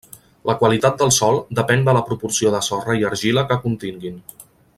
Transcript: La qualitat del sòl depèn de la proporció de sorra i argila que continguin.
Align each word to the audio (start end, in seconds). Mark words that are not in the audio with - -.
La 0.49 0.53
qualitat 0.61 0.95
del 1.01 1.11
sòl 1.17 1.37
depèn 1.59 1.85
de 1.89 1.95
la 1.99 2.03
proporció 2.09 2.55
de 2.57 2.63
sorra 2.71 2.97
i 3.03 3.07
argila 3.11 3.45
que 3.53 3.63
continguin. 3.67 4.19